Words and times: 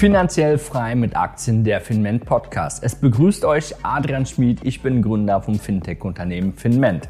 Finanziell 0.00 0.56
frei 0.56 0.94
mit 0.94 1.14
Aktien 1.14 1.62
der 1.62 1.78
Finment 1.82 2.24
Podcast. 2.24 2.82
Es 2.82 2.94
begrüßt 2.94 3.44
euch 3.44 3.74
Adrian 3.82 4.24
Schmid. 4.24 4.60
Ich 4.62 4.80
bin 4.80 5.02
Gründer 5.02 5.42
vom 5.42 5.58
Fintech-Unternehmen 5.58 6.54
Finment. 6.54 7.06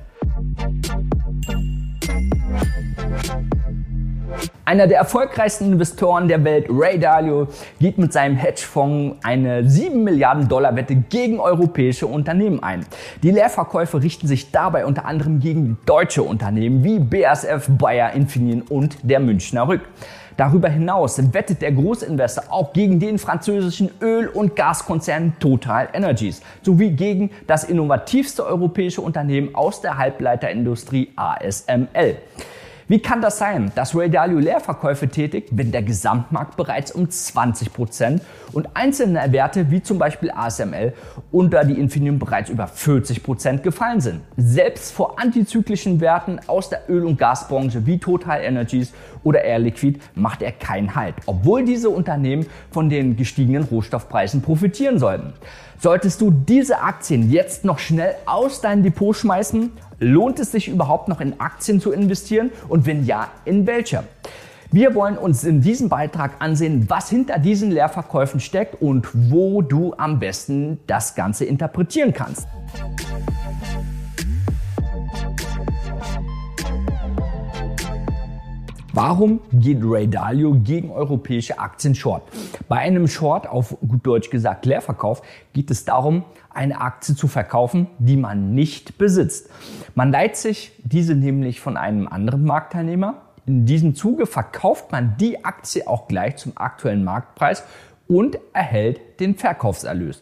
Einer 4.64 4.88
der 4.88 4.98
erfolgreichsten 4.98 5.72
Investoren 5.72 6.26
der 6.26 6.42
Welt, 6.42 6.66
Ray 6.68 6.98
Dalio, 6.98 7.46
geht 7.78 7.96
mit 7.96 8.12
seinem 8.12 8.34
Hedgefonds 8.34 9.18
eine 9.22 9.70
7 9.70 10.02
Milliarden 10.02 10.48
Dollar 10.48 10.74
Wette 10.74 10.96
gegen 10.96 11.38
europäische 11.38 12.08
Unternehmen 12.08 12.60
ein. 12.60 12.84
Die 13.22 13.30
Leerverkäufe 13.30 14.02
richten 14.02 14.26
sich 14.26 14.50
dabei 14.50 14.84
unter 14.84 15.04
anderem 15.04 15.38
gegen 15.38 15.78
deutsche 15.86 16.24
Unternehmen 16.24 16.82
wie 16.82 16.98
BASF, 16.98 17.68
Bayer, 17.68 18.14
Infineon 18.14 18.62
und 18.62 18.96
der 19.04 19.20
Münchner 19.20 19.68
Rück. 19.68 19.82
Darüber 20.40 20.70
hinaus 20.70 21.20
wettet 21.34 21.60
der 21.60 21.70
Großinvestor 21.70 22.44
auch 22.48 22.72
gegen 22.72 22.98
den 22.98 23.18
französischen 23.18 23.90
Öl- 24.00 24.28
und 24.28 24.56
Gaskonzern 24.56 25.34
Total 25.38 25.90
Energies 25.92 26.40
sowie 26.62 26.92
gegen 26.92 27.30
das 27.46 27.64
innovativste 27.64 28.46
europäische 28.46 29.02
Unternehmen 29.02 29.54
aus 29.54 29.82
der 29.82 29.98
Halbleiterindustrie 29.98 31.10
ASML. 31.14 32.16
Wie 32.90 32.98
kann 32.98 33.22
das 33.22 33.38
sein, 33.38 33.70
dass 33.76 33.94
Ray 33.94 34.10
Dalio 34.10 34.40
Leerverkäufe 34.40 35.06
tätigt, 35.06 35.50
wenn 35.52 35.70
der 35.70 35.84
Gesamtmarkt 35.84 36.56
bereits 36.56 36.90
um 36.90 37.08
20 37.08 37.72
Prozent 37.72 38.20
und 38.50 38.70
einzelne 38.74 39.30
Werte 39.30 39.70
wie 39.70 39.80
zum 39.80 39.96
Beispiel 39.96 40.32
ASML 40.32 40.92
unter 41.30 41.64
die 41.64 41.78
Infineon 41.78 42.18
bereits 42.18 42.50
über 42.50 42.66
40 42.66 43.22
Prozent 43.22 43.62
gefallen 43.62 44.00
sind? 44.00 44.22
Selbst 44.36 44.92
vor 44.92 45.20
antizyklischen 45.20 46.00
Werten 46.00 46.40
aus 46.48 46.68
der 46.68 46.90
Öl- 46.90 47.04
und 47.04 47.16
Gasbranche 47.16 47.86
wie 47.86 47.98
Total 47.98 48.42
Energies 48.42 48.92
oder 49.22 49.44
Air 49.44 49.60
Liquid 49.60 50.00
macht 50.16 50.42
er 50.42 50.50
keinen 50.50 50.96
Halt, 50.96 51.14
obwohl 51.26 51.64
diese 51.64 51.90
Unternehmen 51.90 52.46
von 52.72 52.90
den 52.90 53.14
gestiegenen 53.14 53.62
Rohstoffpreisen 53.62 54.42
profitieren 54.42 54.98
sollten. 54.98 55.32
Solltest 55.78 56.20
du 56.20 56.32
diese 56.32 56.80
Aktien 56.80 57.30
jetzt 57.30 57.64
noch 57.64 57.78
schnell 57.78 58.16
aus 58.26 58.60
deinem 58.60 58.82
Depot 58.82 59.14
schmeißen? 59.14 59.70
Lohnt 60.02 60.40
es 60.40 60.50
sich 60.50 60.66
überhaupt 60.66 61.08
noch 61.08 61.20
in 61.20 61.38
Aktien 61.40 61.78
zu 61.78 61.92
investieren? 61.92 62.50
Und 62.68 62.86
wenn 62.86 63.04
ja, 63.04 63.28
in 63.44 63.66
welcher? 63.66 64.04
Wir 64.72 64.94
wollen 64.94 65.18
uns 65.18 65.44
in 65.44 65.60
diesem 65.60 65.90
Beitrag 65.90 66.36
ansehen, 66.38 66.88
was 66.88 67.10
hinter 67.10 67.38
diesen 67.38 67.70
Leerverkäufen 67.70 68.40
steckt 68.40 68.80
und 68.80 69.08
wo 69.30 69.60
du 69.60 69.92
am 69.98 70.18
besten 70.18 70.78
das 70.86 71.14
Ganze 71.14 71.44
interpretieren 71.44 72.14
kannst. 72.14 72.48
Warum 79.02 79.40
geht 79.50 79.78
Ray 79.82 80.06
Dalio 80.08 80.52
gegen 80.62 80.90
europäische 80.90 81.58
Aktien 81.58 81.94
short? 81.94 82.22
Bei 82.68 82.80
einem 82.80 83.08
Short, 83.08 83.48
auf 83.48 83.74
gut 83.80 84.06
Deutsch 84.06 84.28
gesagt 84.28 84.66
Leerverkauf, 84.66 85.22
geht 85.54 85.70
es 85.70 85.86
darum, 85.86 86.22
eine 86.50 86.82
Aktie 86.82 87.16
zu 87.16 87.26
verkaufen, 87.26 87.86
die 87.98 88.18
man 88.18 88.52
nicht 88.52 88.98
besitzt. 88.98 89.48
Man 89.94 90.12
leiht 90.12 90.36
sich 90.36 90.72
diese 90.84 91.14
nämlich 91.14 91.60
von 91.60 91.78
einem 91.78 92.08
anderen 92.08 92.44
Marktteilnehmer. 92.44 93.22
In 93.46 93.64
diesem 93.64 93.94
Zuge 93.94 94.26
verkauft 94.26 94.92
man 94.92 95.16
die 95.18 95.46
Aktie 95.46 95.88
auch 95.88 96.06
gleich 96.06 96.36
zum 96.36 96.52
aktuellen 96.56 97.02
Marktpreis 97.02 97.62
und 98.06 98.38
erhält 98.52 99.18
den 99.18 99.34
Verkaufserlös. 99.34 100.20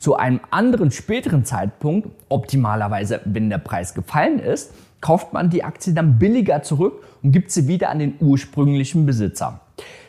Zu 0.00 0.16
einem 0.16 0.40
anderen 0.50 0.90
späteren 0.90 1.44
Zeitpunkt, 1.44 2.08
optimalerweise 2.28 3.20
wenn 3.24 3.50
der 3.50 3.58
Preis 3.58 3.94
gefallen 3.94 4.40
ist, 4.40 4.72
kauft 5.00 5.32
man 5.32 5.50
die 5.50 5.64
Aktie 5.64 5.92
dann 5.92 6.18
billiger 6.18 6.62
zurück 6.62 7.04
und 7.22 7.32
gibt 7.32 7.50
sie 7.50 7.68
wieder 7.68 7.90
an 7.90 7.98
den 7.98 8.14
ursprünglichen 8.20 9.06
Besitzer. 9.06 9.60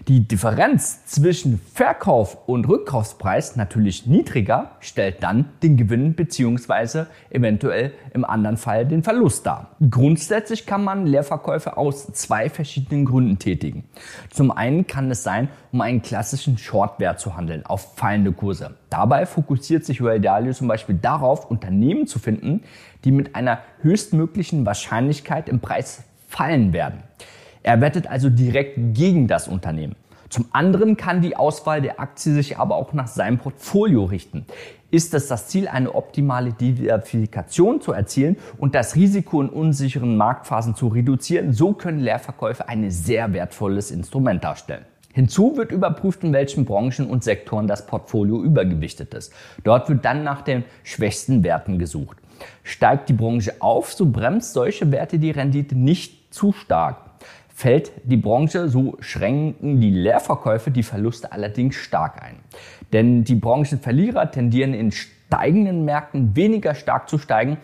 Die 0.07 0.25
Differenz 0.25 1.05
zwischen 1.05 1.59
Verkauf 1.73 2.47
und 2.47 2.65
Rückkaufspreis 2.69 3.57
natürlich 3.57 4.07
niedriger 4.07 4.71
stellt 4.79 5.21
dann 5.21 5.49
den 5.61 5.75
Gewinn 5.75 6.13
bzw. 6.13 7.07
eventuell 7.29 7.91
im 8.13 8.23
anderen 8.23 8.55
Fall 8.55 8.85
den 8.85 9.03
Verlust 9.03 9.45
dar. 9.45 9.75
Grundsätzlich 9.89 10.65
kann 10.65 10.85
man 10.85 11.05
Leerverkäufe 11.05 11.75
aus 11.75 12.07
zwei 12.13 12.49
verschiedenen 12.49 13.03
Gründen 13.03 13.37
tätigen. 13.37 13.83
Zum 14.29 14.51
einen 14.51 14.87
kann 14.87 15.11
es 15.11 15.23
sein, 15.23 15.49
um 15.73 15.81
einen 15.81 16.01
klassischen 16.01 16.57
Shortwert 16.57 17.19
zu 17.19 17.35
handeln 17.35 17.65
auf 17.65 17.97
fallende 17.97 18.31
Kurse. 18.31 18.75
Dabei 18.89 19.25
fokussiert 19.25 19.83
sich 19.83 20.01
Ray 20.01 20.21
Dalio 20.21 20.53
zum 20.53 20.69
Beispiel 20.69 20.95
darauf, 20.95 21.51
Unternehmen 21.51 22.07
zu 22.07 22.19
finden, 22.19 22.63
die 23.03 23.11
mit 23.11 23.35
einer 23.35 23.59
höchstmöglichen 23.81 24.65
Wahrscheinlichkeit 24.65 25.49
im 25.49 25.59
Preis 25.59 26.03
fallen 26.29 26.71
werden. 26.71 27.03
Er 27.63 27.81
wettet 27.81 28.07
also 28.07 28.29
direkt 28.29 28.77
gegen 28.93 29.27
das 29.27 29.47
Unternehmen. 29.47 29.95
Zum 30.29 30.45
anderen 30.51 30.97
kann 30.97 31.21
die 31.21 31.37
Auswahl 31.37 31.81
der 31.81 31.99
Aktie 31.99 32.33
sich 32.33 32.57
aber 32.57 32.75
auch 32.75 32.91
nach 32.91 33.07
seinem 33.07 33.37
Portfolio 33.37 34.03
richten. 34.03 34.45
Ist 34.91 35.13
es 35.13 35.27
das 35.27 35.47
Ziel, 35.47 35.67
eine 35.67 35.95
optimale 35.95 36.53
Diversifikation 36.53 37.81
zu 37.81 37.93
erzielen 37.93 38.37
und 38.57 38.75
das 38.75 38.95
Risiko 38.95 39.41
in 39.41 39.49
unsicheren 39.49 40.17
Marktphasen 40.17 40.75
zu 40.75 40.87
reduzieren, 40.87 41.53
so 41.53 41.73
können 41.73 41.99
Leerverkäufe 41.99 42.67
ein 42.67 42.89
sehr 42.91 43.33
wertvolles 43.33 43.91
Instrument 43.91 44.43
darstellen. 44.43 44.85
Hinzu 45.13 45.57
wird 45.57 45.71
überprüft, 45.71 46.23
in 46.23 46.31
welchen 46.31 46.65
Branchen 46.65 47.07
und 47.07 47.23
Sektoren 47.23 47.67
das 47.67 47.87
Portfolio 47.87 48.41
übergewichtet 48.43 49.13
ist. 49.13 49.33
Dort 49.63 49.89
wird 49.89 50.05
dann 50.05 50.23
nach 50.23 50.41
den 50.41 50.63
schwächsten 50.83 51.43
Werten 51.43 51.79
gesucht. 51.79 52.17
Steigt 52.63 53.09
die 53.09 53.13
Branche 53.13 53.55
auf, 53.59 53.93
so 53.93 54.05
bremst 54.05 54.53
solche 54.53 54.91
Werte 54.91 55.17
die 55.17 55.31
Rendite 55.31 55.75
nicht 55.75 56.33
zu 56.33 56.51
stark. 56.51 56.97
Fällt 57.57 57.91
die 58.03 58.17
Branche, 58.17 58.69
so 58.69 58.97
schränken 58.99 59.81
die 59.81 59.89
Leerverkäufe 59.89 60.69
die 60.69 60.83
Verluste 60.83 61.31
allerdings 61.31 61.73
stark 61.73 62.21
ein. 62.21 62.35
Denn 62.93 63.23
die 63.23 63.33
Branchenverlierer 63.33 64.29
tendieren 64.29 64.75
in 64.75 64.91
steigenden 64.91 65.83
Märkten 65.83 66.35
weniger 66.35 66.75
stark 66.75 67.09
zu 67.09 67.17
steigen, 67.17 67.57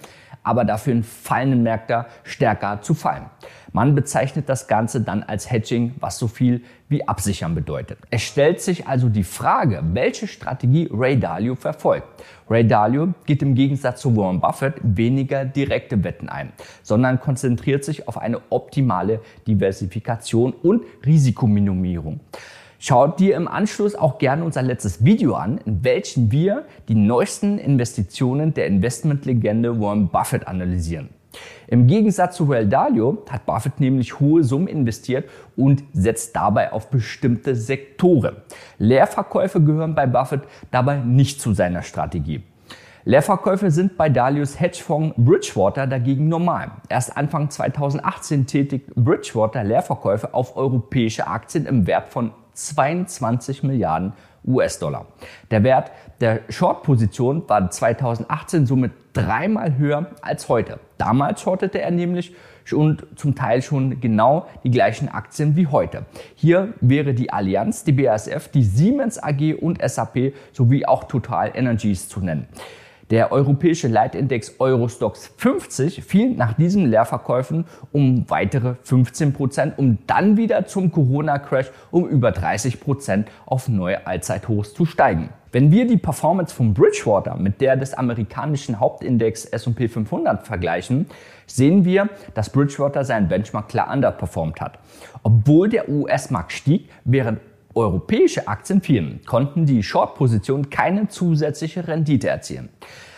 aber 0.44 0.66
dafür 0.66 0.94
in 0.94 1.04
fallenden 1.04 1.64
Märkten 1.64 2.06
stärker 2.24 2.82
zu 2.82 2.94
fallen. 2.94 3.26
Man 3.72 3.96
bezeichnet 3.96 4.50
das 4.50 4.68
Ganze 4.68 5.02
dann 5.02 5.24
als 5.24 5.50
Hedging, 5.50 5.96
was 6.00 6.20
so 6.20 6.28
viel 6.28 6.62
wie 6.90 7.08
Absichern 7.08 7.56
bedeutet. 7.56 7.98
Es 8.12 8.22
stellt 8.22 8.62
sich 8.62 8.88
also 8.88 9.10
die 9.10 9.24
Frage, 9.24 9.82
welche 9.94 10.28
Strategie 10.28 10.88
Ray 10.94 11.20
Dalio 11.20 11.56
verfolgt. 11.56 12.08
Ray 12.48 12.68
Dalio 12.68 13.16
geht 13.26 13.42
im 13.42 13.56
Gegensatz 13.56 14.02
zu 14.02 14.16
Warren 14.16 14.40
Buffett 14.40 14.76
weniger 14.84 15.44
direkte 15.44 16.04
Wetten 16.04 16.30
ein, 16.30 16.52
sondern 16.84 17.20
konzentriert 17.20 17.84
sich 17.84 18.08
auf 18.08 18.20
eine 18.20 18.42
optimale 18.52 19.22
Diversifikation 19.48 20.54
und 20.54 20.84
Risikominimierung. 21.04 22.20
Schaut 22.86 23.22
dir 23.22 23.38
im 23.38 23.48
Anschluss 23.48 23.96
auch 23.96 24.18
gerne 24.18 24.44
unser 24.44 24.62
letztes 24.62 25.06
Video 25.06 25.36
an, 25.36 25.58
in 25.60 25.86
welchem 25.86 26.34
wir 26.34 26.66
die 26.90 26.96
neuesten 26.96 27.58
Investitionen 27.58 28.54
der 28.54 28.68
Investmentlegende 28.68 29.80
Warren 29.80 30.10
Buffett 30.10 30.50
analysieren. 30.50 31.08
Im 31.68 31.88
Gegensatz 31.88 32.36
zu 32.36 32.44
Ray 32.44 32.68
Dalio 32.68 33.24
hat 33.30 33.46
Buffett 33.46 33.80
nämlich 33.80 34.20
hohe 34.20 34.44
Summen 34.44 34.68
investiert 34.68 35.30
und 35.56 35.82
setzt 35.94 36.36
dabei 36.36 36.74
auf 36.74 36.90
bestimmte 36.90 37.56
Sektoren. 37.56 38.36
Leerverkäufe 38.80 39.62
gehören 39.62 39.96
bei 39.96 40.06
Buffett 40.06 40.42
dabei 40.70 40.98
nicht 40.98 41.40
zu 41.40 41.54
seiner 41.54 41.84
Strategie. 41.84 42.44
Leerverkäufe 43.06 43.72
sind 43.72 43.96
bei 43.96 44.10
Dalios 44.10 44.60
Hedgefonds 44.60 45.16
Bridgewater 45.16 45.88
dagegen 45.88 46.28
normal. 46.28 46.72
Erst 46.90 47.16
Anfang 47.16 47.50
2018 47.50 48.46
tätigt 48.46 48.94
Bridgewater 48.94 49.64
Leerverkäufe 49.64 50.34
auf 50.34 50.58
europäische 50.58 51.28
Aktien 51.28 51.66
im 51.66 51.88
Wert 51.88 52.10
von 52.10 52.32
22 52.54 53.64
Milliarden 53.64 54.14
US-Dollar. 54.46 55.08
Der 55.52 55.64
Wert 55.64 55.92
der 56.20 56.42
Short-Position 56.50 57.48
war 57.48 57.70
2018 57.70 58.66
somit 58.66 58.92
dreimal 59.14 59.78
höher 59.78 60.08
als 60.22 60.50
heute. 60.50 60.80
Damals 60.98 61.42
shortete 61.42 61.82
er 61.82 61.92
nämlich 61.92 62.36
und 62.72 63.06
zum 63.16 63.36
Teil 63.36 63.62
schon 63.62 64.00
genau 64.00 64.48
die 64.64 64.72
gleichen 64.72 65.10
Aktien 65.10 65.58
wie 65.58 65.68
heute. 65.68 66.06
Hier 66.36 66.74
wäre 66.80 67.14
die 67.14 67.32
Allianz, 67.32 67.84
die 67.84 67.92
BASF, 67.92 68.48
die 68.50 68.64
Siemens 68.64 69.22
AG 69.22 69.56
und 69.60 69.82
SAP 69.82 70.34
sowie 70.54 70.86
auch 70.86 71.04
Total 71.04 71.52
Energies 71.54 72.08
zu 72.08 72.22
nennen. 72.22 72.48
Der 73.14 73.32
europäische 73.32 73.88
Leitindex 73.88 74.56
Eurostox 74.58 75.36
50 75.38 76.04
fiel 76.04 76.32
nach 76.32 76.54
diesen 76.54 76.88
Leerverkäufen 76.88 77.66
um 77.92 78.28
weitere 78.28 78.74
15 78.82 79.34
Prozent, 79.34 79.78
um 79.78 80.00
dann 80.08 80.36
wieder 80.36 80.66
zum 80.66 80.92
Corona-Crash 80.92 81.70
um 81.92 82.10
über 82.10 82.32
30 82.32 82.82
Prozent 82.82 83.30
auf 83.46 83.70
neue 83.70 84.08
Allzeithochs 84.08 84.74
zu 84.74 84.86
steigen. 84.86 85.30
Wenn 85.52 85.70
wir 85.72 85.86
die 85.86 85.98
Performance 85.98 86.56
von 86.56 86.74
Bridgewater 86.74 87.36
mit 87.36 87.62
der 87.62 87.76
des 87.76 87.94
amerikanischen 87.94 88.80
Hauptindex 88.80 89.46
S&P 89.46 89.90
500 89.90 90.48
vergleichen, 90.48 91.06
sehen 91.46 91.86
wir, 91.86 92.10
dass 92.34 92.50
Bridgewater 92.50 93.06
seinen 93.06 93.28
Benchmark 93.28 93.68
klar 93.70 93.94
underperformt 93.94 94.60
hat. 94.60 94.80
Obwohl 95.22 95.70
der 95.70 95.88
US-Markt 95.88 96.52
stieg, 96.52 96.90
während 97.06 97.38
europäische 97.76 98.48
Aktien 98.48 98.82
fielen, 98.82 99.22
konnten 99.26 99.66
die 99.66 99.84
Short-Positionen 99.84 100.70
keine 100.70 101.08
zusätzliche 101.08 101.88
Rendite 101.88 102.30
erzielen. 102.30 102.70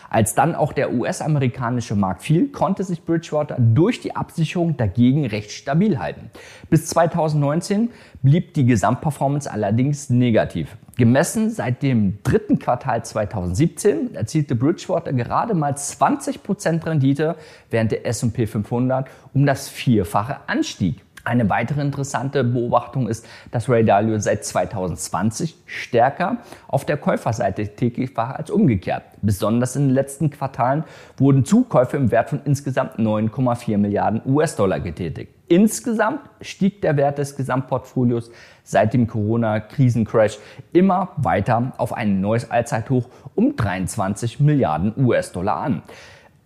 Als 0.10 0.34
dann 0.34 0.56
auch 0.56 0.72
der 0.72 0.94
US-amerikanische 0.94 1.96
Markt 1.96 2.22
fiel, 2.22 2.48
konnte 2.50 2.84
sich 2.84 3.04
Bridgewater 3.04 3.57
durch 3.60 4.00
die 4.00 4.16
Absicherung 4.16 4.78
dagegen 4.78 5.25
recht 5.25 5.52
stabil 5.52 6.00
halten. 6.00 6.30
Bis 6.69 6.88
2019 6.88 7.90
blieb 8.22 8.54
die 8.54 8.66
Gesamtperformance 8.66 9.52
allerdings 9.52 10.10
negativ. 10.10 10.78
Gemessen 10.98 11.50
seit 11.50 11.84
dem 11.84 12.19
dritten 12.24 12.60
Quartal 12.60 13.04
2017 13.04 14.16
erzielte 14.16 14.56
Bridgewater 14.56 15.12
gerade 15.12 15.54
mal 15.54 15.74
20% 15.74 16.86
Rendite, 16.86 17.36
während 17.69 17.92
der 17.92 18.06
S&P 18.07 18.48
500 18.48 19.10
um 19.34 19.46
das 19.46 19.68
Vierfache 19.68 20.38
anstieg. 20.48 21.05
Eine 21.25 21.50
weitere 21.50 21.81
interessante 21.81 22.44
Beobachtung 22.44 23.10
ist, 23.10 23.27
dass 23.50 23.68
Ray 23.68 23.83
Dalio 23.83 24.19
seit 24.19 24.45
2020 24.45 25.56
stärker 25.66 26.38
auf 26.68 26.86
der 26.86 26.98
Käuferseite 26.98 27.68
tätig 27.75 28.16
war 28.16 28.36
als 28.36 28.51
umgekehrt. 28.51 29.01
Besonders 29.24 29.75
in 29.75 29.88
den 29.88 29.95
letzten 29.95 30.30
Quartalen 30.30 30.83
wurden 31.18 31.44
Zukäufe 31.44 31.98
im 31.98 32.12
Wert 32.12 32.30
von 32.30 32.42
insgesamt 32.45 33.00
9,4 33.00 33.77
Milliarden 33.80 34.22
US-Dollar 34.24 34.80
getätigt. 34.80 35.33
Insgesamt 35.48 36.22
stieg 36.42 36.83
der 36.83 36.95
Wert 36.95 37.18
des 37.18 37.36
Gesamtportfolios 37.36 38.30
seit 38.63 38.94
dem 38.94 39.07
Corona-Krisencrash 39.07 40.38
immer 40.74 41.10
weiter 41.18 41.74
auf 41.78 41.94
ein 41.94 42.21
neues 42.21 42.51
Allzeithoch 42.51 43.10
um 43.33 43.56
23 43.56 44.39
Milliarden 44.39 44.94
US-Dollar 44.95 45.57
an. 45.57 45.81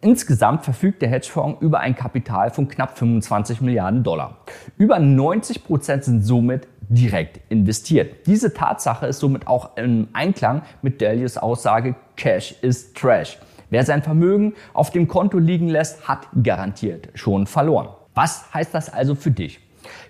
Insgesamt 0.01 0.63
verfügt 0.63 1.01
der 1.01 1.09
Hedgefonds 1.09 1.61
über 1.61 1.81
ein 1.81 1.93
Kapital 1.93 2.51
von 2.51 2.69
knapp 2.69 2.97
25 2.97 3.59
Milliarden 3.59 4.01
Dollar. 4.01 4.37
Über 4.77 4.97
90 4.97 5.65
Prozent 5.65 6.05
sind 6.05 6.21
somit 6.21 6.69
direkt 6.87 7.41
investiert. 7.51 8.25
Diese 8.25 8.53
Tatsache 8.53 9.07
ist 9.07 9.19
somit 9.19 9.47
auch 9.47 9.75
im 9.75 10.07
Einklang 10.13 10.61
mit 10.81 11.01
Delius 11.01 11.37
Aussage 11.37 11.95
Cash 12.15 12.55
is 12.61 12.93
Trash. 12.93 13.39
Wer 13.71 13.83
sein 13.83 14.01
Vermögen 14.01 14.53
auf 14.73 14.89
dem 14.89 15.09
Konto 15.09 15.37
liegen 15.37 15.67
lässt, 15.67 16.07
hat 16.07 16.29
garantiert 16.43 17.09
schon 17.15 17.45
verloren. 17.45 17.89
Was 18.15 18.53
heißt 18.53 18.73
das 18.73 18.91
also 18.91 19.15
für 19.15 19.31
dich? 19.31 19.59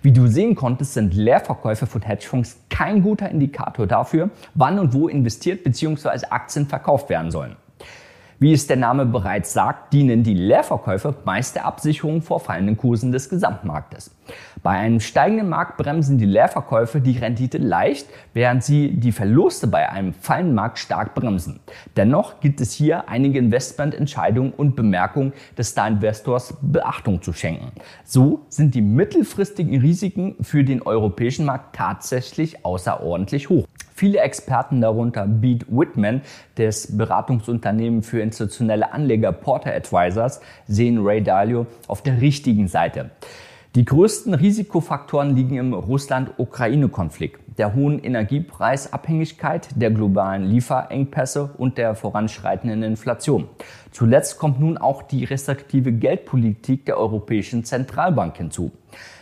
Wie 0.03 0.11
du 0.11 0.27
sehen 0.27 0.53
konntest, 0.53 0.93
sind 0.93 1.15
Leerverkäufe 1.15 1.87
von 1.87 2.03
Hedgefonds 2.03 2.61
kein 2.69 3.01
guter 3.01 3.29
Indikator 3.29 3.87
dafür, 3.87 4.29
wann 4.53 4.77
und 4.77 4.93
wo 4.93 5.07
investiert 5.07 5.63
bzw. 5.63 6.27
Aktien 6.29 6.67
verkauft 6.67 7.09
werden 7.09 7.31
sollen. 7.31 7.55
Wie 8.41 8.53
es 8.53 8.67
der 8.67 8.77
Name 8.77 9.05
bereits 9.05 9.51
sagt, 9.51 9.91
dienen 9.91 10.23
die 10.23 10.33
Leerverkäufe 10.33 11.13
meist 11.25 11.55
der 11.55 11.65
Absicherung 11.65 12.21
vor 12.21 12.39
fallenden 12.39 12.77
Kursen 12.77 13.11
des 13.11 13.27
Gesamtmarktes. 13.27 14.15
Bei 14.63 14.71
einem 14.71 15.01
steigenden 15.01 15.49
Markt 15.49 15.75
bremsen 15.75 16.17
die 16.17 16.25
Leerverkäufe 16.25 17.01
die 17.01 17.17
Rendite 17.17 17.57
leicht, 17.57 18.07
während 18.33 18.63
sie 18.63 18.93
die 18.93 19.11
Verluste 19.11 19.67
bei 19.67 19.89
einem 19.89 20.13
fallenden 20.13 20.55
Markt 20.55 20.79
stark 20.79 21.15
bremsen. 21.15 21.59
Dennoch 21.97 22.39
gibt 22.39 22.61
es 22.61 22.71
hier 22.71 23.09
einige 23.09 23.39
Investmententscheidungen 23.39 24.53
und 24.53 24.77
Bemerkungen 24.77 25.33
des 25.57 25.71
Star-Investors 25.71 26.55
Beachtung 26.61 27.21
zu 27.21 27.33
schenken. 27.33 27.73
So 28.05 28.45
sind 28.47 28.73
die 28.73 28.81
mittelfristigen 28.81 29.81
Risiken 29.81 30.37
für 30.39 30.63
den 30.63 30.81
europäischen 30.81 31.43
Markt 31.43 31.75
tatsächlich 31.75 32.63
außerordentlich 32.63 33.49
hoch. 33.49 33.67
Viele 33.99 34.19
Experten, 34.19 34.79
darunter 34.79 35.27
Beat 35.27 35.65
Whitman 35.67 36.21
des 36.57 36.95
Beratungsunternehmens 36.95 38.07
für 38.07 38.21
institutionelle 38.21 38.93
Anleger 38.93 39.33
Porter 39.33 39.75
Advisors, 39.75 40.39
sehen 40.69 40.99
Ray 41.01 41.21
Dalio 41.21 41.67
auf 41.89 42.01
der 42.01 42.21
richtigen 42.21 42.69
Seite. 42.69 43.09
Die 43.75 43.83
größten 43.83 44.35
Risikofaktoren 44.35 45.35
liegen 45.35 45.57
im 45.57 45.73
Russland-Ukraine-Konflikt, 45.73 47.41
der 47.57 47.75
hohen 47.75 48.01
Energiepreisabhängigkeit, 48.01 49.67
der 49.75 49.91
globalen 49.91 50.45
Lieferengpässe 50.45 51.49
und 51.57 51.77
der 51.77 51.93
voranschreitenden 51.93 52.83
Inflation. 52.83 53.49
Zuletzt 53.91 54.39
kommt 54.39 54.61
nun 54.61 54.77
auch 54.77 55.01
die 55.01 55.25
restriktive 55.25 55.91
Geldpolitik 55.91 56.85
der 56.85 56.97
Europäischen 56.97 57.65
Zentralbank 57.65 58.37
hinzu. 58.37 58.71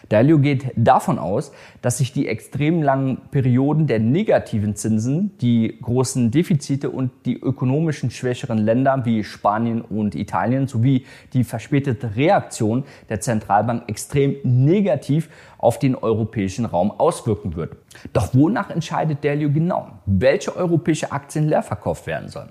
Dalio 0.09 0.39
geht 0.39 0.71
davon 0.75 1.19
aus, 1.19 1.51
dass 1.81 1.98
sich 1.98 2.13
die 2.13 2.27
extrem 2.27 2.81
langen 2.81 3.18
Perioden 3.31 3.88
der 3.88 4.00
negativen 4.00 4.75
Zinsen, 4.75 5.38
die 5.39 5.77
großen 5.81 6.31
Defizite 6.31 6.89
und 6.89 7.12
die 7.25 7.39
ökonomischen 7.39 8.09
schwächeren 8.09 8.57
Länder 8.57 9.06
wie 9.06 9.24
Spanien 9.24 9.81
und 9.81 10.15
Italien 10.15 10.68
sowie 10.68 11.06
die 11.33 11.44
verspätete 11.44 12.15
Reaktion 12.15 12.83
der 13.09 13.19
Zentralbank 13.19 13.83
extrem 13.88 14.36
negativ 14.44 15.30
auf 15.57 15.80
den 15.80 15.95
europäischen 15.95 16.65
Raum 16.65 16.92
auswirken 16.92 17.56
wird. 17.56 17.75
Doch 18.13 18.33
wonach 18.33 18.69
entscheidet 18.69 19.24
Dalio 19.24 19.51
genau, 19.51 19.88
welche 20.06 20.56
europäische 20.56 21.12
Aktien 21.12 21.48
leer 21.48 21.63
verkauft 21.63 22.07
werden 22.07 22.30
sollen? 22.30 22.50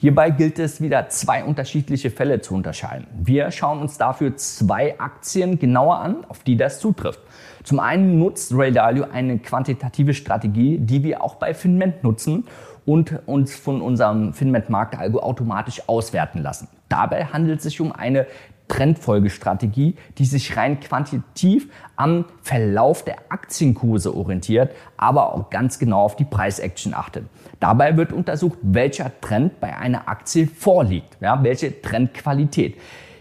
Hierbei 0.00 0.30
gilt 0.30 0.58
es 0.58 0.80
wieder 0.80 1.10
zwei 1.10 1.44
unterschiedliche 1.44 2.10
Fälle 2.10 2.40
zu 2.40 2.54
unterscheiden. 2.54 3.06
Wir 3.12 3.50
schauen 3.50 3.80
uns 3.80 3.98
dafür 3.98 4.34
zwei 4.34 4.98
Aktien 4.98 5.58
genauer 5.58 5.98
an, 5.98 6.24
auf 6.26 6.42
die 6.42 6.56
das 6.56 6.80
zutrifft. 6.80 7.20
Zum 7.64 7.80
einen 7.80 8.18
nutzt 8.18 8.54
Ray 8.54 8.72
Dalio 8.72 9.04
eine 9.12 9.38
quantitative 9.38 10.14
Strategie, 10.14 10.78
die 10.78 11.04
wir 11.04 11.22
auch 11.22 11.34
bei 11.34 11.52
Finment 11.52 12.02
nutzen 12.02 12.46
und 12.86 13.20
uns 13.26 13.54
von 13.54 13.82
unserem 13.82 14.32
Finment-Marktalgo 14.32 15.18
automatisch 15.18 15.82
auswerten 15.86 16.38
lassen. 16.38 16.68
Dabei 16.90 17.24
handelt 17.24 17.58
es 17.58 17.64
sich 17.64 17.80
um 17.80 17.92
eine 17.92 18.26
Trendfolgestrategie, 18.68 19.96
die 20.18 20.24
sich 20.24 20.56
rein 20.56 20.78
quantitativ 20.80 21.68
am 21.96 22.26
Verlauf 22.42 23.04
der 23.04 23.16
Aktienkurse 23.28 24.14
orientiert, 24.14 24.72
aber 24.96 25.34
auch 25.34 25.50
ganz 25.50 25.78
genau 25.78 26.02
auf 26.02 26.16
die 26.16 26.24
Preisaction 26.24 26.94
achtet. 26.94 27.24
Dabei 27.58 27.96
wird 27.96 28.12
untersucht, 28.12 28.58
welcher 28.62 29.10
Trend 29.20 29.60
bei 29.60 29.76
einer 29.76 30.08
Aktie 30.08 30.46
vorliegt, 30.46 31.16
ja, 31.20 31.42
welche 31.42 31.80
Trendqualität. 31.80 32.76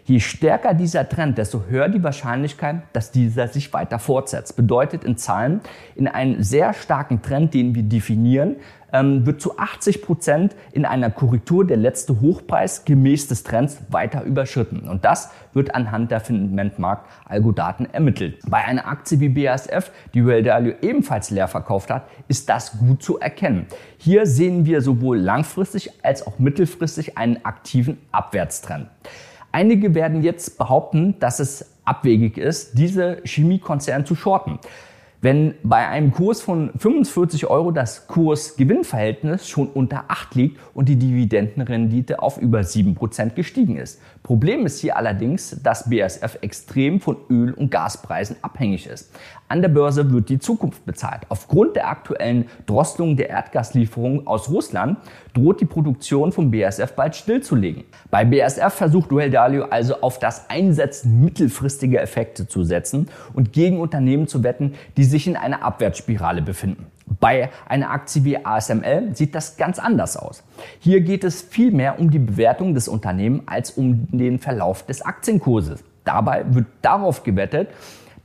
Je 0.09 0.19
stärker 0.19 0.73
dieser 0.73 1.07
Trend, 1.07 1.37
desto 1.37 1.65
höher 1.69 1.87
die 1.87 2.03
Wahrscheinlichkeit, 2.03 2.77
dass 2.93 3.11
dieser 3.11 3.47
sich 3.47 3.71
weiter 3.73 3.99
fortsetzt. 3.99 4.55
Bedeutet 4.55 5.03
in 5.03 5.17
Zahlen, 5.17 5.61
in 5.93 6.07
einen 6.07 6.41
sehr 6.41 6.73
starken 6.73 7.21
Trend, 7.21 7.53
den 7.53 7.75
wir 7.75 7.83
definieren, 7.83 8.55
ähm, 8.91 9.27
wird 9.27 9.39
zu 9.39 9.59
80 9.59 10.01
Prozent 10.01 10.55
in 10.71 10.85
einer 10.85 11.11
Korrektur 11.11 11.63
der 11.63 11.77
letzte 11.77 12.21
Hochpreis 12.21 12.85
gemäß 12.85 13.27
des 13.27 13.43
Trends 13.43 13.77
weiter 13.89 14.23
überschritten. 14.23 14.89
Und 14.89 15.05
das 15.05 15.29
wird 15.53 15.75
anhand 15.75 16.09
der 16.09 16.21
Finmentmarkt-Algodaten 16.21 17.85
ermittelt. 17.93 18.39
Bei 18.47 18.65
einer 18.65 18.87
Aktie 18.87 19.19
wie 19.19 19.29
BASF, 19.29 19.91
die 20.15 20.25
Well 20.25 20.41
Dalio 20.41 20.73
ebenfalls 20.81 21.29
leer 21.29 21.47
verkauft 21.47 21.91
hat, 21.91 22.07
ist 22.27 22.49
das 22.49 22.79
gut 22.79 23.03
zu 23.03 23.19
erkennen. 23.19 23.67
Hier 23.99 24.25
sehen 24.25 24.65
wir 24.65 24.81
sowohl 24.81 25.19
langfristig 25.19 26.03
als 26.03 26.25
auch 26.25 26.39
mittelfristig 26.39 27.15
einen 27.15 27.45
aktiven 27.45 27.99
Abwärtstrend. 28.11 28.87
Einige 29.51 29.95
werden 29.95 30.21
jetzt 30.21 30.57
behaupten, 30.57 31.15
dass 31.19 31.39
es 31.39 31.65
abwegig 31.85 32.37
ist, 32.37 32.77
diese 32.77 33.21
Chemiekonzern 33.25 34.05
zu 34.05 34.15
shorten. 34.15 34.59
Wenn 35.21 35.55
bei 35.63 35.85
einem 35.85 36.13
Kurs 36.13 36.41
von 36.41 36.71
45 36.77 37.47
Euro 37.47 37.71
das 37.71 38.07
Kurs-Gewinn-Verhältnis 38.07 39.49
schon 39.49 39.67
unter 39.67 40.05
8 40.07 40.33
liegt 40.35 40.59
und 40.73 40.87
die 40.87 40.95
Dividendenrendite 40.95 42.21
auf 42.21 42.37
über 42.37 42.59
7% 42.61 43.31
gestiegen 43.31 43.75
ist. 43.75 43.99
Problem 44.23 44.65
ist 44.65 44.79
hier 44.79 44.95
allerdings, 44.95 45.61
dass 45.61 45.89
BASF 45.89 46.37
extrem 46.39 47.01
von 47.01 47.17
Öl- 47.29 47.53
und 47.53 47.69
Gaspreisen 47.69 48.37
abhängig 48.43 48.87
ist. 48.87 49.11
An 49.49 49.61
der 49.61 49.67
Börse 49.67 50.09
wird 50.09 50.29
die 50.29 50.39
Zukunft 50.39 50.85
bezahlt. 50.85 51.23
Aufgrund 51.27 51.75
der 51.75 51.89
aktuellen 51.89 52.45
Drosselung 52.65 53.17
der 53.17 53.29
Erdgaslieferungen 53.29 54.25
aus 54.25 54.49
Russland 54.49 54.99
droht 55.33 55.61
die 55.61 55.65
Produktion 55.65 56.31
von 56.31 56.51
BASF 56.51 56.93
bald 56.93 57.15
stillzulegen. 57.15 57.83
Bei 58.09 58.25
BASF 58.25 58.73
versucht 58.73 59.11
Duell 59.11 59.29
Dalio 59.29 59.65
also 59.65 60.01
auf 60.01 60.19
das 60.19 60.49
Einsetzen 60.49 61.23
mittelfristiger 61.23 62.01
Effekte 62.01 62.47
zu 62.47 62.63
setzen 62.63 63.09
und 63.33 63.53
gegen 63.53 63.79
Unternehmen 63.79 64.27
zu 64.27 64.43
wetten, 64.43 64.73
die 64.97 65.03
sich 65.03 65.27
in 65.27 65.35
einer 65.35 65.63
Abwärtsspirale 65.63 66.41
befinden. 66.41 66.87
Bei 67.19 67.49
einer 67.67 67.89
Aktie 67.89 68.23
wie 68.23 68.45
ASML 68.45 69.15
sieht 69.15 69.33
das 69.35 69.57
ganz 69.57 69.79
anders 69.79 70.15
aus. 70.15 70.43
Hier 70.79 71.01
geht 71.01 71.23
es 71.23 71.41
vielmehr 71.41 71.99
um 71.99 72.11
die 72.11 72.19
Bewertung 72.19 72.73
des 72.73 72.87
Unternehmens 72.87 73.43
als 73.47 73.71
um 73.71 74.07
den 74.11 74.39
Verlauf 74.39 74.85
des 74.85 75.01
Aktienkurses. 75.01 75.83
Dabei 76.05 76.45
wird 76.49 76.67
darauf 76.81 77.23
gewettet, 77.23 77.69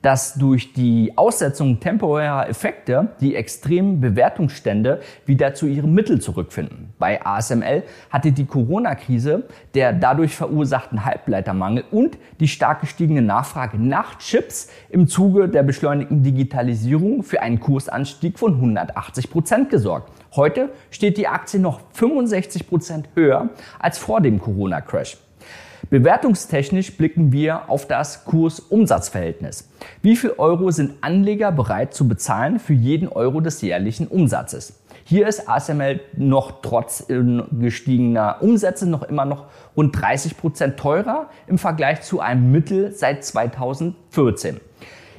dass 0.04 0.34
durch 0.34 0.74
die 0.74 1.14
Aussetzung 1.16 1.80
temporärer 1.80 2.46
Effekte 2.50 3.08
die 3.20 3.34
extremen 3.34 4.02
Bewertungsstände 4.02 5.00
wieder 5.24 5.54
zu 5.54 5.66
ihrem 5.66 5.94
Mittel 5.94 6.20
zurückfinden. 6.20 6.92
Bei 6.98 7.24
ASML 7.24 7.84
hatte 8.10 8.30
die 8.30 8.44
Corona-Krise, 8.44 9.44
der 9.74 9.94
dadurch 9.94 10.36
verursachten 10.36 11.06
Halbleitermangel 11.06 11.84
und 11.90 12.18
die 12.38 12.48
stark 12.48 12.82
gestiegene 12.82 13.22
Nachfrage 13.22 13.78
nach 13.78 14.18
Chips 14.18 14.68
im 14.90 15.08
Zuge 15.08 15.48
der 15.48 15.62
beschleunigten 15.62 16.22
Digitalisierung 16.22 17.22
für 17.22 17.40
einen 17.40 17.58
Kursanstieg 17.58 18.38
von 18.38 18.56
180 18.56 19.30
Prozent 19.30 19.70
gesorgt. 19.70 20.12
Heute 20.36 20.68
steht 20.90 21.16
die 21.16 21.28
Aktie 21.28 21.58
noch 21.58 21.80
65 21.92 22.68
Prozent 22.68 23.08
höher 23.14 23.48
als 23.78 23.96
vor 23.96 24.20
dem 24.20 24.38
Corona-Crash. 24.38 25.23
Bewertungstechnisch 25.90 26.96
blicken 26.96 27.32
wir 27.32 27.68
auf 27.68 27.86
das 27.86 28.24
Kurs-Umsatz-Verhältnis. 28.24 29.68
Wie 30.02 30.16
viel 30.16 30.34
Euro 30.38 30.70
sind 30.70 30.94
Anleger 31.02 31.52
bereit 31.52 31.94
zu 31.94 32.08
bezahlen 32.08 32.58
für 32.58 32.72
jeden 32.72 33.08
Euro 33.08 33.40
des 33.40 33.60
jährlichen 33.60 34.06
Umsatzes? 34.06 34.80
Hier 35.04 35.28
ist 35.28 35.48
ASML 35.48 36.00
noch 36.16 36.62
trotz 36.62 37.10
äh, 37.10 37.22
gestiegener 37.52 38.38
Umsätze 38.40 38.88
noch 38.88 39.02
immer 39.02 39.26
noch 39.26 39.46
rund 39.76 40.00
30 40.00 40.36
Prozent 40.38 40.78
teurer 40.78 41.28
im 41.46 41.58
Vergleich 41.58 42.00
zu 42.00 42.20
einem 42.20 42.50
Mittel 42.50 42.92
seit 42.92 43.24
2014. 43.24 44.60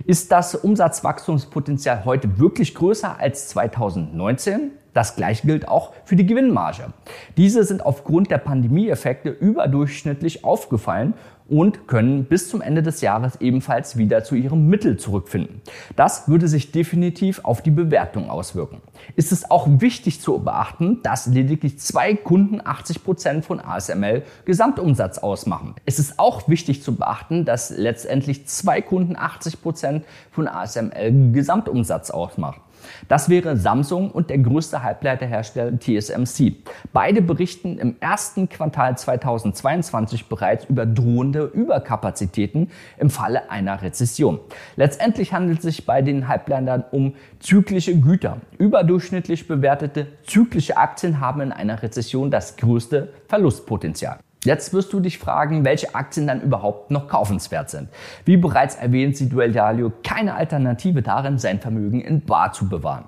Ist 0.05 0.31
das 0.31 0.55
Umsatzwachstumspotenzial 0.55 2.03
heute 2.05 2.39
wirklich 2.39 2.73
größer 2.73 3.19
als 3.19 3.49
2019? 3.49 4.71
Das 4.95 5.17
gleiche 5.17 5.45
gilt 5.45 5.67
auch 5.67 5.91
für 6.05 6.15
die 6.15 6.25
Gewinnmarge. 6.25 6.93
Diese 7.35 7.65
sind 7.65 7.85
aufgrund 7.85 8.31
der 8.31 8.37
Pandemieeffekte 8.37 9.29
überdurchschnittlich 9.29 10.45
aufgefallen 10.45 11.15
und 11.49 11.85
können 11.85 12.23
bis 12.23 12.49
zum 12.49 12.61
Ende 12.61 12.81
des 12.81 13.01
Jahres 13.01 13.35
ebenfalls 13.41 13.97
wieder 13.97 14.23
zu 14.23 14.35
ihrem 14.35 14.67
Mittel 14.67 14.97
zurückfinden. 14.97 15.61
Das 15.97 16.29
würde 16.29 16.47
sich 16.47 16.71
definitiv 16.71 17.43
auf 17.43 17.61
die 17.61 17.71
Bewertung 17.71 18.29
auswirken. 18.29 18.81
Ist 19.17 19.33
es 19.33 19.51
auch 19.51 19.67
wichtig 19.67 20.21
zu 20.21 20.39
beachten, 20.39 21.01
dass 21.03 21.27
lediglich 21.27 21.77
zwei 21.79 22.15
Kunden 22.15 22.61
80 22.63 23.03
Prozent 23.03 23.45
von 23.45 23.59
ASML 23.59 24.23
Gesamtumsatz 24.45 25.17
ausmachen. 25.17 25.75
Es 25.85 25.99
ist 25.99 26.19
auch 26.19 26.47
wichtig 26.47 26.81
zu 26.81 26.95
beachten, 26.95 27.43
dass 27.43 27.69
letztendlich 27.69 28.47
zwei 28.47 28.81
Kunden 28.81 29.17
80 29.17 29.61
Prozent 29.61 30.05
von 30.31 30.47
ASML 30.47 31.33
Gesamtumsatz 31.33 32.11
ausmachen. 32.11 32.61
Das 33.07 33.29
wäre 33.29 33.57
Samsung 33.57 34.11
und 34.11 34.29
der 34.29 34.39
größte 34.39 34.83
Halbleiterhersteller 34.83 35.79
TSMC. 35.79 36.55
Beide 36.93 37.21
berichten 37.21 37.77
im 37.77 37.95
ersten 37.99 38.49
Quartal 38.49 38.97
2022 38.97 40.27
bereits 40.27 40.65
über 40.65 40.85
drohende 40.85 41.43
Überkapazitäten 41.43 42.71
im 42.97 43.09
Falle 43.09 43.49
einer 43.49 43.81
Rezession. 43.81 44.39
Letztendlich 44.75 45.33
handelt 45.33 45.59
es 45.59 45.63
sich 45.63 45.85
bei 45.85 46.01
den 46.01 46.27
Halbleitern 46.27 46.83
um 46.91 47.13
zyklische 47.39 47.99
Güter. 47.99 48.37
Überdurchschnittlich 48.57 49.47
bewertete 49.47 50.07
zyklische 50.25 50.77
Aktien 50.77 51.19
haben 51.19 51.41
in 51.41 51.51
einer 51.51 51.81
Rezession 51.81 52.31
das 52.31 52.57
größte 52.57 53.13
Verlustpotenzial. 53.27 54.19
Jetzt 54.45 54.73
wirst 54.73 54.93
du 54.93 54.99
dich 54.99 55.17
fragen, 55.17 55.65
welche 55.65 55.95
Aktien 55.95 56.27
dann 56.27 56.41
überhaupt 56.41 56.91
noch 56.91 57.07
kaufenswert 57.07 57.69
sind. 57.71 57.89
Wie 58.25 58.37
bereits 58.37 58.75
erwähnt, 58.75 59.17
sieht 59.17 59.33
Duell 59.33 59.51
Dalio 59.51 59.91
keine 60.03 60.35
Alternative 60.35 61.01
darin, 61.01 61.39
sein 61.39 61.59
Vermögen 61.59 61.99
in 62.01 62.21
Bar 62.21 62.53
zu 62.53 62.69
bewahren. 62.69 63.05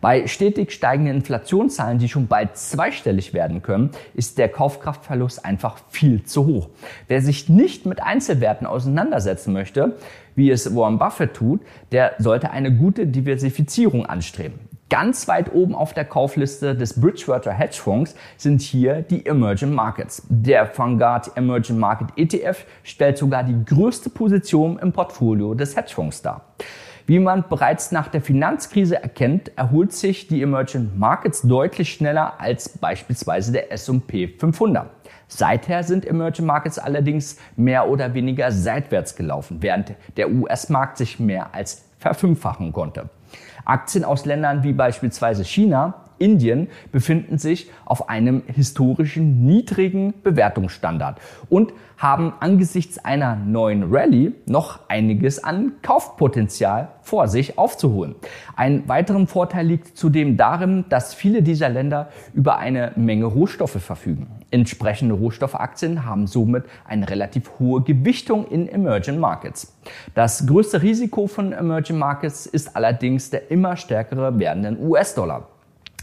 Bei 0.00 0.26
stetig 0.26 0.72
steigenden 0.72 1.16
Inflationszahlen, 1.16 1.98
die 1.98 2.08
schon 2.08 2.26
bald 2.26 2.56
zweistellig 2.56 3.32
werden 3.32 3.62
können, 3.62 3.90
ist 4.14 4.38
der 4.38 4.48
Kaufkraftverlust 4.48 5.44
einfach 5.44 5.78
viel 5.88 6.24
zu 6.24 6.46
hoch. 6.46 6.68
Wer 7.06 7.22
sich 7.22 7.48
nicht 7.48 7.86
mit 7.86 8.02
Einzelwerten 8.02 8.66
auseinandersetzen 8.66 9.52
möchte, 9.52 9.96
wie 10.34 10.50
es 10.50 10.74
Warren 10.74 10.98
Buffett 10.98 11.34
tut, 11.34 11.60
der 11.92 12.14
sollte 12.18 12.50
eine 12.50 12.74
gute 12.74 13.06
Diversifizierung 13.06 14.06
anstreben. 14.06 14.69
Ganz 14.90 15.28
weit 15.28 15.54
oben 15.54 15.76
auf 15.76 15.94
der 15.94 16.04
Kaufliste 16.04 16.74
des 16.74 17.00
Bridgewater 17.00 17.52
Hedgefonds 17.52 18.16
sind 18.36 18.60
hier 18.60 19.02
die 19.02 19.24
Emerging 19.24 19.72
Markets. 19.72 20.26
Der 20.28 20.68
Vanguard 20.76 21.30
Emerging 21.36 21.78
Market 21.78 22.08
ETF 22.16 22.66
stellt 22.82 23.16
sogar 23.16 23.44
die 23.44 23.64
größte 23.64 24.10
Position 24.10 24.80
im 24.80 24.92
Portfolio 24.92 25.54
des 25.54 25.76
Hedgefonds 25.76 26.22
dar. 26.22 26.56
Wie 27.06 27.20
man 27.20 27.44
bereits 27.48 27.92
nach 27.92 28.08
der 28.08 28.20
Finanzkrise 28.20 29.00
erkennt, 29.00 29.56
erholt 29.56 29.92
sich 29.92 30.26
die 30.26 30.42
Emerging 30.42 30.90
Markets 30.96 31.42
deutlich 31.42 31.92
schneller 31.92 32.40
als 32.40 32.70
beispielsweise 32.70 33.52
der 33.52 33.70
S&P 33.70 34.26
500. 34.26 34.90
Seither 35.28 35.84
sind 35.84 36.04
Emerging 36.04 36.46
Markets 36.46 36.80
allerdings 36.80 37.36
mehr 37.54 37.88
oder 37.88 38.14
weniger 38.14 38.50
seitwärts 38.50 39.14
gelaufen, 39.14 39.58
während 39.60 39.94
der 40.16 40.32
US-Markt 40.32 40.96
sich 40.96 41.20
mehr 41.20 41.54
als 41.54 41.84
verfünffachen 42.00 42.72
konnte. 42.72 43.10
Aktien 43.64 44.04
aus 44.04 44.24
Ländern 44.24 44.64
wie 44.64 44.72
beispielsweise 44.72 45.44
China, 45.44 46.06
Indien 46.18 46.68
befinden 46.92 47.38
sich 47.38 47.70
auf 47.84 48.08
einem 48.08 48.42
historischen 48.46 49.46
niedrigen 49.46 50.14
Bewertungsstandard 50.22 51.18
und 51.48 51.72
haben 51.96 52.32
angesichts 52.40 52.98
einer 52.98 53.36
neuen 53.36 53.94
Rallye 53.94 54.32
noch 54.46 54.80
einiges 54.88 55.42
an 55.42 55.72
Kaufpotenzial 55.82 56.88
vor 57.00 57.28
sich 57.28 57.58
aufzuholen. 57.58 58.14
Ein 58.56 58.86
weiteren 58.88 59.26
Vorteil 59.26 59.66
liegt 59.66 59.96
zudem 59.96 60.36
darin, 60.36 60.84
dass 60.88 61.14
viele 61.14 61.42
dieser 61.42 61.68
Länder 61.68 62.08
über 62.34 62.58
eine 62.58 62.92
Menge 62.96 63.26
Rohstoffe 63.26 63.82
verfügen. 63.82 64.28
Entsprechende 64.52 65.14
Rohstoffaktien 65.14 66.04
haben 66.04 66.26
somit 66.26 66.64
eine 66.84 67.08
relativ 67.08 67.50
hohe 67.60 67.82
Gewichtung 67.82 68.46
in 68.48 68.68
Emerging 68.68 69.18
Markets. 69.18 69.76
Das 70.14 70.46
größte 70.46 70.82
Risiko 70.82 71.28
von 71.28 71.52
Emerging 71.52 71.98
Markets 71.98 72.46
ist 72.46 72.74
allerdings 72.74 73.30
der 73.30 73.50
immer 73.50 73.76
stärkere 73.76 74.38
werdenden 74.38 74.84
US-Dollar. 74.84 75.46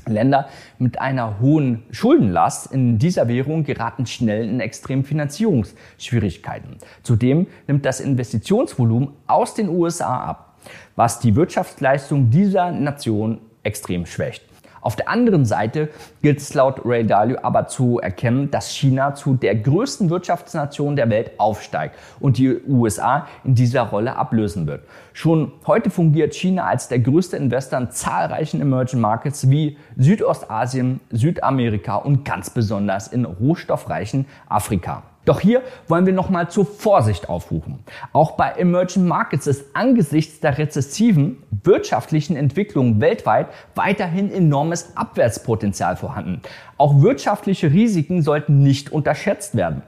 Länder 0.06 0.48
mit 0.80 1.02
einer 1.02 1.42
hohen 1.42 1.84
Schuldenlast 1.92 2.72
in 2.72 2.98
dieser 2.98 3.28
Währung 3.28 3.66
geraten 3.66 4.06
schnell 4.06 4.48
in 4.48 4.62
extrem 4.62 5.04
Finanzierungsschwierigkeiten. 5.04 6.78
Zudem 7.04 7.48
nimmt 7.68 7.86
das 7.86 8.00
Investitionsvolumen 8.00 9.10
aus 9.28 9.54
den 9.54 9.68
USA 9.68 10.22
ab, 10.24 10.58
was 10.96 11.20
die 11.20 11.36
Wirtschaftsleistung 11.36 12.30
dieser 12.30 12.72
Nation 12.72 13.40
extrem 13.64 14.06
schwächt. 14.06 14.47
Auf 14.82 14.96
der 14.96 15.10
anderen 15.10 15.46
Seite 15.46 15.90
gilt 16.22 16.40
es 16.40 16.54
laut 16.54 16.82
Ray 16.86 17.06
Dalio 17.06 17.38
aber 17.42 17.68
zu 17.68 18.00
erkennen, 18.00 18.52
dass 18.52 18.70
China 18.70 19.16
zu 19.16 19.36
der 19.36 19.56
größten 19.56 20.10
Wirtschaftsnation 20.10 20.96
der 20.96 21.10
Welt 21.10 21.32
aufsteigt 21.40 21.96
und 22.20 22.38
die 22.38 22.62
USA 22.68 23.28
in 23.44 23.56
dieser 23.56 23.84
Rolle 23.84 24.16
ablösen 24.16 24.68
wird. 24.68 24.84
Schon 25.14 25.52
heute 25.66 25.90
fungiert 25.90 26.34
China 26.34 26.66
als 26.66 26.88
der 26.88 27.00
größte 27.00 27.38
Investor 27.38 27.80
in 27.80 27.92
zahlreichen 27.92 28.62
Emerging 28.62 29.00
Markets 29.00 29.50
wie 29.50 29.78
Südostasien, 29.98 31.00
Südamerika 31.12 31.96
und 31.96 32.24
ganz 32.26 32.50
besonders 32.50 33.08
in 33.08 33.26
rohstoffreichen 33.26 34.26
Afrika. 34.48 35.04
Doch 35.28 35.42
hier 35.42 35.62
wollen 35.90 36.06
wir 36.06 36.14
nochmal 36.14 36.50
zur 36.50 36.66
Vorsicht 36.66 37.28
aufrufen. 37.28 37.80
Auch 38.14 38.32
bei 38.32 38.52
Emerging 38.52 39.06
Markets 39.06 39.46
ist 39.46 39.66
angesichts 39.76 40.40
der 40.40 40.58
rezessiven 40.58 41.44
wirtschaftlichen 41.64 42.38
Entwicklung 42.38 43.02
weltweit 43.02 43.48
weiterhin 43.76 44.32
enormes 44.32 44.96
Abwärtspotenzial 44.96 45.98
vorhanden. 45.98 46.42
Auch 46.78 47.02
wirtschaftliche 47.02 47.74
Risiken 47.74 48.22
sollten 48.22 48.64
nicht 48.64 48.94
unterschätzt 48.94 49.58
werden. 49.58 49.82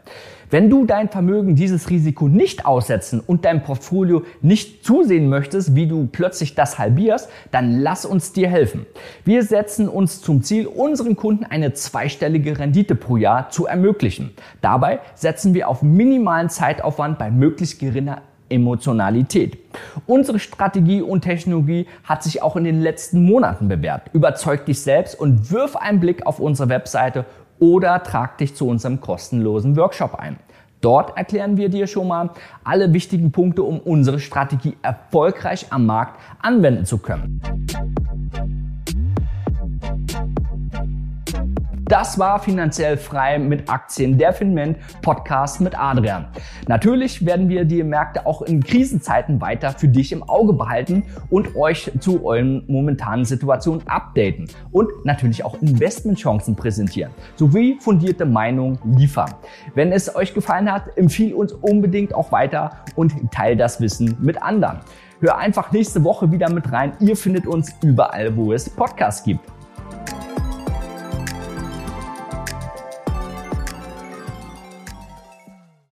Wenn 0.52 0.70
du 0.70 0.86
dein 0.86 1.10
Vermögen 1.10 1.56
dieses 1.56 1.92
Risiko 1.92 2.28
nicht 2.28 2.66
aussetzen 2.66 3.22
und 3.26 3.46
dein 3.46 3.62
Portfolio 3.62 4.24
nicht 4.42 4.84
zusehen 4.84 5.30
möchtest, 5.30 5.76
wie 5.76 5.86
du 5.86 6.08
plötzlich 6.12 6.56
das 6.56 6.80
halbierst, 6.80 7.30
dann 7.52 7.82
lass 7.82 8.04
uns 8.04 8.34
dir 8.34 8.50
helfen. 8.50 8.88
Wir 9.26 9.44
setzen 9.44 9.88
uns 9.88 10.22
zum 10.22 10.42
Ziel, 10.42 10.66
unseren 10.66 11.16
Kunden 11.16 11.44
eine 11.44 11.74
zweistellige 11.74 12.58
Rendite 12.58 12.96
pro 12.96 13.18
Jahr 13.18 13.52
zu 13.52 13.68
ermöglichen. 13.68 14.32
Dabei 14.62 15.02
setzen 15.14 15.54
wir 15.54 15.68
auf 15.68 15.84
minimalen 15.84 16.50
Zeitaufwand 16.50 17.20
bei 17.20 17.30
möglichst 17.30 17.80
geringer 17.80 18.24
Emotionalität. 18.50 19.60
Unsere 20.08 20.40
Strategie 20.40 21.04
und 21.04 21.22
Technologie 21.22 21.86
hat 22.04 22.24
sich 22.24 22.42
auch 22.42 22.56
in 22.56 22.64
den 22.64 22.82
letzten 22.82 23.24
Monaten 23.24 23.68
bewährt. 23.68 24.10
Überzeug 24.14 24.66
dich 24.66 24.82
selbst 24.82 25.20
und 25.20 25.52
wirf 25.52 25.76
einen 25.76 26.00
Blick 26.00 26.26
auf 26.26 26.40
unsere 26.40 26.70
Webseite 26.70 27.26
oder 27.60 28.04
trag 28.04 28.38
dich 28.38 28.56
zu 28.56 28.68
unserem 28.68 29.02
kostenlosen 29.02 29.76
Workshop 29.76 30.16
ein. 30.16 30.38
Dort 30.82 31.18
erklären 31.18 31.58
wir 31.58 31.70
dir 31.70 31.88
schon 31.88 32.08
mal 32.08 32.30
alle 32.64 32.94
wichtigen 32.94 33.32
Punkte, 33.32 33.64
um 33.64 33.80
unsere 33.80 34.20
Strategie 34.20 34.78
erfolgreich 34.82 35.68
am 35.72 35.86
Markt 35.86 36.20
anwenden 36.42 36.86
zu 36.86 37.00
können. 37.00 37.42
Das 41.90 42.20
war 42.20 42.38
finanziell 42.38 42.98
frei 42.98 43.40
mit 43.40 43.68
Aktien, 43.68 44.16
der 44.20 44.32
Finment 44.32 44.78
Podcast 45.02 45.60
mit 45.60 45.76
Adrian. 45.76 46.28
Natürlich 46.68 47.26
werden 47.26 47.50
wir 47.50 47.66
die 47.66 47.82
Märkte 47.82 48.28
auch 48.28 48.44
in 48.44 48.62
Krisenzeiten 48.64 49.42
weiter 49.42 49.72
für 49.72 49.88
dich 49.88 50.12
im 50.12 50.22
Auge 50.22 50.54
behalten 50.54 51.02
und 51.32 51.56
euch 51.56 51.92
zu 52.00 52.24
euren 52.24 52.64
momentanen 52.68 53.26
Situationen 53.26 53.82
updaten 53.88 54.48
und 54.72 54.88
natürlich 55.04 55.44
auch 55.44 55.60
Investmentchancen 55.64 56.56
präsentieren 56.56 57.12
sowie 57.38 57.80
fundierte 57.80 58.28
Meinungen 58.28 58.78
liefern. 58.96 59.34
Wenn 59.74 59.92
es 59.92 60.16
euch 60.16 60.36
gefallen 60.36 60.72
hat, 60.72 60.96
empfiehl 60.96 61.34
uns 61.34 61.54
unbedingt 61.54 62.14
auch 62.14 62.32
weiter 62.32 62.70
und 62.96 63.32
teil 63.32 63.58
das 63.58 63.82
Wissen 63.82 64.16
mit 64.20 64.40
anderen. 64.44 64.82
Hör 65.22 65.40
einfach 65.40 65.72
nächste 65.72 66.04
Woche 66.04 66.32
wieder 66.32 66.52
mit 66.52 66.72
rein. 66.72 66.94
Ihr 67.00 67.18
findet 67.18 67.48
uns 67.48 67.74
überall, 67.82 68.38
wo 68.38 68.54
es 68.54 68.70
Podcasts 68.70 69.24
gibt. 69.24 69.42